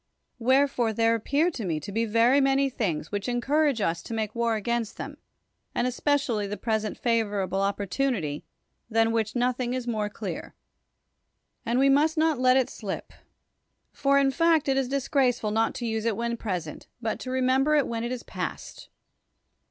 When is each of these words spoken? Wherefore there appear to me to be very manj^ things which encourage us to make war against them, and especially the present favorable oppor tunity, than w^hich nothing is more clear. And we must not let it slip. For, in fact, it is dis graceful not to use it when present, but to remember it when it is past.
Wherefore 0.39 0.93
there 0.93 1.13
appear 1.13 1.51
to 1.51 1.63
me 1.63 1.79
to 1.79 1.91
be 1.91 2.05
very 2.05 2.41
manj^ 2.41 2.73
things 2.73 3.11
which 3.11 3.29
encourage 3.29 3.81
us 3.81 4.01
to 4.01 4.15
make 4.15 4.33
war 4.33 4.55
against 4.55 4.97
them, 4.97 5.17
and 5.75 5.85
especially 5.85 6.47
the 6.47 6.57
present 6.57 6.97
favorable 6.97 7.59
oppor 7.59 7.85
tunity, 7.87 8.41
than 8.89 9.09
w^hich 9.11 9.35
nothing 9.35 9.75
is 9.75 9.85
more 9.85 10.09
clear. 10.09 10.55
And 11.67 11.77
we 11.77 11.87
must 11.87 12.17
not 12.17 12.39
let 12.39 12.57
it 12.57 12.67
slip. 12.71 13.13
For, 13.91 14.17
in 14.17 14.31
fact, 14.31 14.67
it 14.67 14.75
is 14.75 14.87
dis 14.89 15.07
graceful 15.07 15.51
not 15.51 15.75
to 15.75 15.85
use 15.85 16.05
it 16.05 16.17
when 16.17 16.35
present, 16.35 16.87
but 16.99 17.19
to 17.19 17.29
remember 17.29 17.75
it 17.75 17.85
when 17.85 18.03
it 18.03 18.11
is 18.11 18.23
past. 18.23 18.89